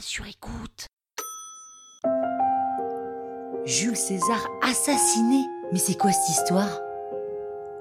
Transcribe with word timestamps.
sur 0.00 0.26
écoute. 0.26 0.86
Jules 3.64 3.96
César 3.96 4.46
assassiné 4.62 5.44
Mais 5.72 5.78
c'est 5.78 5.96
quoi 5.96 6.10
cette 6.10 6.36
histoire? 6.36 6.80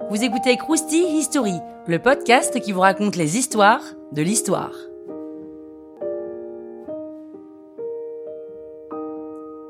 Vous 0.09 0.23
écoutez 0.23 0.57
Krusty 0.57 1.01
History, 1.17 1.59
le 1.87 1.99
podcast 1.99 2.59
qui 2.59 2.71
vous 2.71 2.81
raconte 2.81 3.15
les 3.15 3.37
histoires 3.37 3.81
de 4.11 4.21
l'histoire. 4.21 4.73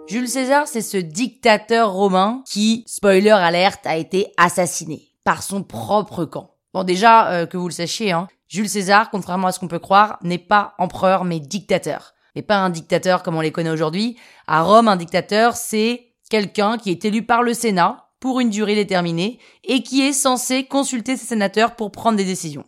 Jules 0.08 0.28
César, 0.28 0.68
c'est 0.68 0.82
ce 0.82 0.98
dictateur 0.98 1.92
romain 1.92 2.44
qui, 2.46 2.84
spoiler 2.88 3.30
alerte, 3.30 3.86
a 3.86 3.96
été 3.96 4.34
assassiné 4.38 5.08
par 5.24 5.44
son 5.44 5.64
propre 5.64 6.26
camp. 6.26 6.56
Bon 6.74 6.84
déjà, 6.84 7.32
euh, 7.32 7.46
que 7.46 7.58
vous 7.58 7.68
le 7.68 7.74
sachiez, 7.74 8.12
hein, 8.12 8.28
Jules 8.48 8.70
César, 8.70 9.10
contrairement 9.12 9.48
à 9.48 9.52
ce 9.52 9.60
qu'on 9.60 9.68
peut 9.68 9.80
croire, 9.80 10.18
n'est 10.22 10.38
pas 10.38 10.74
empereur 10.78 11.24
mais 11.24 11.40
dictateur. 11.40 12.14
Mais 12.36 12.42
pas 12.42 12.58
un 12.58 12.70
dictateur 12.70 13.24
comme 13.24 13.36
on 13.36 13.42
les 13.42 13.52
connaît 13.52 13.70
aujourd'hui. 13.70 14.18
À 14.48 14.62
Rome, 14.62 14.88
un 14.88 14.96
dictateur, 14.96 15.56
c'est 15.56 16.08
quelqu'un 16.30 16.78
qui 16.78 16.90
est 16.90 17.06
élu 17.06 17.24
par 17.24 17.44
le 17.44 17.54
Sénat 17.54 18.10
pour 18.20 18.40
une 18.40 18.50
durée 18.50 18.76
déterminée 18.76 19.40
et 19.64 19.84
qui 19.84 20.02
est 20.02 20.14
censé 20.14 20.64
consulter 20.64 21.18
ses 21.18 21.28
sénateurs 21.28 21.76
pour 21.76 21.92
prendre 21.92 22.18
des 22.18 22.26
décisions. 22.26 22.66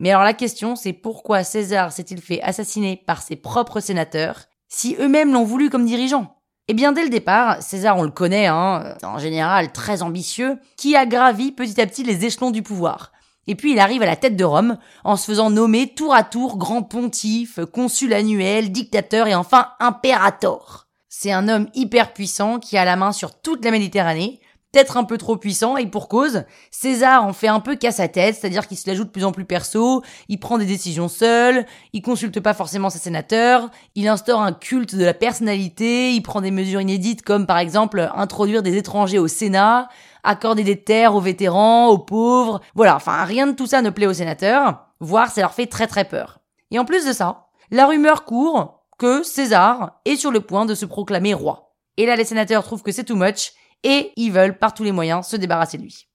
Mais 0.00 0.10
alors 0.10 0.24
la 0.24 0.34
question, 0.34 0.76
c'est 0.76 0.92
pourquoi 0.92 1.44
César 1.44 1.92
s'est-il 1.92 2.20
fait 2.20 2.42
assassiner 2.42 3.02
par 3.06 3.22
ses 3.22 3.36
propres 3.36 3.80
sénateurs 3.80 4.44
si 4.68 4.96
eux-mêmes 4.98 5.32
l'ont 5.32 5.44
voulu 5.44 5.70
comme 5.70 5.86
dirigeant? 5.86 6.36
Eh 6.68 6.74
bien, 6.74 6.90
dès 6.90 7.04
le 7.04 7.08
départ, 7.08 7.62
César, 7.62 7.96
on 7.96 8.02
le 8.02 8.10
connaît, 8.10 8.48
hein, 8.48 8.96
en 9.04 9.18
général 9.18 9.70
très 9.70 10.02
ambitieux, 10.02 10.58
qui 10.76 10.96
a 10.96 11.06
gravi 11.06 11.52
petit 11.52 11.80
à 11.80 11.86
petit 11.86 12.02
les 12.02 12.24
échelons 12.24 12.50
du 12.50 12.62
pouvoir. 12.62 13.12
Et 13.46 13.54
puis 13.54 13.72
il 13.72 13.78
arrive 13.78 14.02
à 14.02 14.06
la 14.06 14.16
tête 14.16 14.36
de 14.36 14.44
Rome, 14.44 14.78
en 15.04 15.16
se 15.16 15.26
faisant 15.26 15.50
nommer 15.50 15.94
tour 15.94 16.14
à 16.14 16.24
tour 16.24 16.58
grand 16.58 16.82
pontife, 16.82 17.60
consul 17.72 18.12
annuel, 18.12 18.72
dictateur 18.72 19.26
et 19.28 19.34
enfin 19.34 19.68
impérator. 19.78 20.86
C'est 21.08 21.32
un 21.32 21.48
homme 21.48 21.68
hyper 21.74 22.12
puissant 22.12 22.58
qui 22.58 22.76
a 22.76 22.84
la 22.84 22.96
main 22.96 23.12
sur 23.12 23.40
toute 23.40 23.64
la 23.64 23.70
Méditerranée, 23.70 24.40
peut-être 24.72 24.96
un 24.96 25.04
peu 25.04 25.16
trop 25.16 25.36
puissant 25.36 25.76
et 25.76 25.86
pour 25.86 26.08
cause, 26.08 26.44
César 26.70 27.24
en 27.24 27.32
fait 27.32 27.48
un 27.48 27.60
peu 27.60 27.76
qu'à 27.76 27.92
sa 27.92 28.08
tête, 28.08 28.36
c'est-à-dire 28.36 28.66
qu'il 28.66 28.76
se 28.76 28.88
la 28.88 28.94
joue 28.94 29.04
de 29.04 29.10
plus 29.10 29.24
en 29.24 29.32
plus 29.32 29.44
perso, 29.44 30.02
il 30.28 30.38
prend 30.38 30.58
des 30.58 30.66
décisions 30.66 31.08
seul, 31.08 31.64
il 31.92 32.02
consulte 32.02 32.40
pas 32.40 32.54
forcément 32.54 32.90
ses 32.90 32.98
sénateurs, 32.98 33.70
il 33.94 34.08
instaure 34.08 34.42
un 34.42 34.52
culte 34.52 34.94
de 34.94 35.04
la 35.04 35.14
personnalité, 35.14 36.12
il 36.12 36.22
prend 36.22 36.40
des 36.40 36.50
mesures 36.50 36.80
inédites 36.80 37.22
comme 37.22 37.46
par 37.46 37.58
exemple 37.58 38.10
introduire 38.14 38.62
des 38.62 38.76
étrangers 38.76 39.18
au 39.18 39.28
Sénat, 39.28 39.88
accorder 40.24 40.64
des 40.64 40.82
terres 40.82 41.14
aux 41.14 41.20
vétérans, 41.20 41.88
aux 41.88 41.98
pauvres, 41.98 42.60
voilà, 42.74 42.96
enfin 42.96 43.24
rien 43.24 43.46
de 43.46 43.52
tout 43.52 43.66
ça 43.66 43.82
ne 43.82 43.90
plaît 43.90 44.06
aux 44.06 44.12
sénateurs, 44.12 44.86
voire 45.00 45.30
ça 45.30 45.40
leur 45.40 45.54
fait 45.54 45.66
très 45.66 45.86
très 45.86 46.04
peur. 46.04 46.40
Et 46.70 46.78
en 46.78 46.84
plus 46.84 47.06
de 47.06 47.12
ça, 47.12 47.46
la 47.70 47.86
rumeur 47.86 48.24
court 48.24 48.84
que 48.98 49.22
César 49.22 50.00
est 50.04 50.16
sur 50.16 50.30
le 50.30 50.40
point 50.40 50.66
de 50.66 50.74
se 50.74 50.86
proclamer 50.86 51.34
roi. 51.34 51.74
Et 51.96 52.06
là 52.06 52.16
les 52.16 52.24
sénateurs 52.24 52.64
trouvent 52.64 52.82
que 52.82 52.92
c'est 52.92 53.04
too 53.04 53.16
much 53.16 53.52
et 53.82 54.12
ils 54.16 54.32
veulent 54.32 54.58
par 54.58 54.74
tous 54.74 54.84
les 54.84 54.92
moyens 54.92 55.26
se 55.26 55.36
débarrasser 55.36 55.78
de 55.78 55.82
lui. 55.82 56.08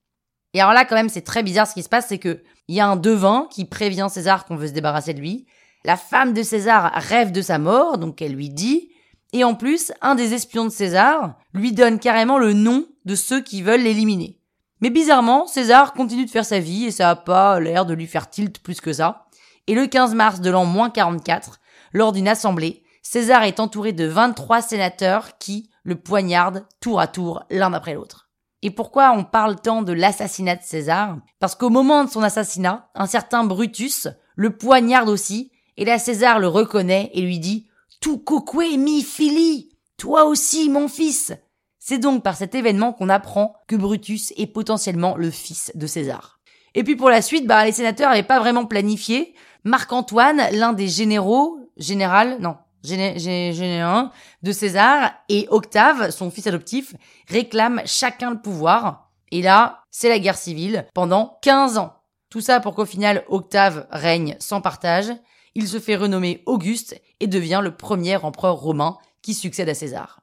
Et 0.54 0.60
alors 0.60 0.74
là, 0.74 0.84
quand 0.84 0.96
même, 0.96 1.08
c'est 1.08 1.22
très 1.22 1.42
bizarre 1.42 1.66
ce 1.66 1.74
qui 1.74 1.82
se 1.82 1.88
passe, 1.88 2.08
c'est 2.08 2.18
que 2.18 2.42
il 2.68 2.76
y 2.76 2.80
a 2.80 2.86
un 2.86 2.96
devin 2.96 3.48
qui 3.50 3.64
prévient 3.64 4.08
César 4.10 4.44
qu'on 4.44 4.56
veut 4.56 4.68
se 4.68 4.72
débarrasser 4.72 5.14
de 5.14 5.20
lui. 5.20 5.46
La 5.84 5.96
femme 5.96 6.32
de 6.32 6.42
César 6.42 6.92
rêve 6.94 7.32
de 7.32 7.42
sa 7.42 7.58
mort, 7.58 7.98
donc 7.98 8.22
elle 8.22 8.34
lui 8.34 8.50
dit. 8.50 8.90
Et 9.32 9.44
en 9.44 9.54
plus, 9.54 9.92
un 10.00 10.14
des 10.14 10.34
espions 10.34 10.64
de 10.64 10.70
César 10.70 11.34
lui 11.54 11.72
donne 11.72 11.98
carrément 11.98 12.38
le 12.38 12.52
nom 12.52 12.86
de 13.04 13.14
ceux 13.14 13.40
qui 13.40 13.62
veulent 13.62 13.82
l'éliminer. 13.82 14.38
Mais 14.80 14.90
bizarrement, 14.90 15.46
César 15.46 15.94
continue 15.94 16.26
de 16.26 16.30
faire 16.30 16.44
sa 16.44 16.58
vie 16.58 16.86
et 16.86 16.90
ça 16.90 17.10
a 17.10 17.16
pas 17.16 17.58
l'air 17.58 17.86
de 17.86 17.94
lui 17.94 18.06
faire 18.06 18.28
tilt 18.28 18.58
plus 18.58 18.80
que 18.80 18.92
ça. 18.92 19.26
Et 19.66 19.74
le 19.74 19.86
15 19.86 20.14
mars 20.14 20.40
de 20.40 20.50
l'an 20.50 20.64
moins 20.64 20.90
44, 20.90 21.60
lors 21.92 22.12
d'une 22.12 22.28
assemblée, 22.28 22.82
César 23.02 23.44
est 23.44 23.60
entouré 23.60 23.92
de 23.92 24.06
23 24.06 24.60
sénateurs 24.60 25.38
qui, 25.38 25.70
le 25.82 25.96
poignarde 25.96 26.66
tour 26.80 27.00
à 27.00 27.06
tour 27.06 27.44
l'un 27.50 27.72
après 27.72 27.94
l'autre. 27.94 28.30
Et 28.62 28.70
pourquoi 28.70 29.12
on 29.12 29.24
parle 29.24 29.60
tant 29.60 29.82
de 29.82 29.92
l'assassinat 29.92 30.56
de 30.56 30.62
César? 30.62 31.18
Parce 31.40 31.56
qu'au 31.56 31.70
moment 31.70 32.04
de 32.04 32.10
son 32.10 32.22
assassinat, 32.22 32.90
un 32.94 33.06
certain 33.06 33.44
Brutus 33.44 34.08
le 34.36 34.56
poignarde 34.56 35.08
aussi, 35.08 35.50
et 35.76 35.84
là 35.84 35.98
César 35.98 36.38
le 36.38 36.48
reconnaît 36.48 37.10
et 37.12 37.22
lui 37.22 37.38
dit 37.38 37.66
Tu 38.00 38.18
coque 38.18 38.54
mi 38.54 39.02
fili 39.02 39.70
Toi 39.96 40.24
aussi, 40.24 40.70
mon 40.70 40.88
fils 40.88 41.32
C'est 41.78 41.98
donc 41.98 42.22
par 42.22 42.36
cet 42.36 42.54
événement 42.54 42.92
qu'on 42.92 43.08
apprend 43.08 43.54
que 43.66 43.76
Brutus 43.76 44.32
est 44.36 44.46
potentiellement 44.46 45.16
le 45.16 45.30
fils 45.30 45.72
de 45.74 45.86
César. 45.86 46.40
Et 46.74 46.84
puis 46.84 46.96
pour 46.96 47.10
la 47.10 47.20
suite, 47.20 47.46
bah, 47.46 47.64
les 47.64 47.72
sénateurs 47.72 48.10
n'avaient 48.10 48.22
pas 48.22 48.38
vraiment 48.38 48.64
planifié. 48.64 49.34
Marc-Antoine, 49.64 50.42
l'un 50.52 50.72
des 50.72 50.88
généraux, 50.88 51.58
général, 51.76 52.38
non, 52.40 52.56
un 52.84 54.10
de 54.42 54.52
César 54.52 55.12
et 55.28 55.46
Octave, 55.50 56.10
son 56.10 56.30
fils 56.30 56.46
adoptif, 56.46 56.94
réclament 57.28 57.82
chacun 57.86 58.30
le 58.30 58.40
pouvoir. 58.40 59.10
Et 59.30 59.42
là, 59.42 59.84
c'est 59.90 60.08
la 60.08 60.18
guerre 60.18 60.36
civile 60.36 60.86
pendant 60.94 61.38
15 61.42 61.78
ans. 61.78 61.94
Tout 62.30 62.40
ça 62.40 62.60
pour 62.60 62.74
qu'au 62.74 62.86
final, 62.86 63.24
Octave 63.28 63.86
règne 63.90 64.36
sans 64.38 64.60
partage. 64.60 65.12
Il 65.54 65.68
se 65.68 65.78
fait 65.78 65.96
renommer 65.96 66.42
Auguste 66.46 67.00
et 67.20 67.26
devient 67.26 67.60
le 67.62 67.76
premier 67.76 68.16
empereur 68.16 68.56
romain 68.56 68.96
qui 69.20 69.34
succède 69.34 69.68
à 69.68 69.74
César. 69.74 70.20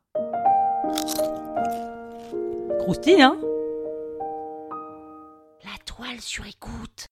Croustille, 2.80 3.22
hein? 3.22 3.38
La 5.64 5.78
toile 5.86 6.20
sur 6.20 6.48
écoute. 6.48 7.08